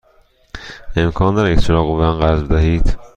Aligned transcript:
امکان 0.95 1.35
دارد 1.35 1.51
یک 1.57 1.65
چراغ 1.65 1.85
قوه 1.85 1.97
به 1.99 2.03
من 2.05 2.19
قرض 2.19 2.43
بدهید؟ 2.43 2.97